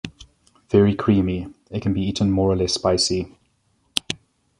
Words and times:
Very 0.71 0.95
creamy, 0.95 1.53
it 1.69 1.83
can 1.83 1.93
be 1.93 2.01
eaten 2.01 2.31
more 2.31 2.49
or 2.49 2.55
less 2.55 2.73
spicy. 2.73 3.37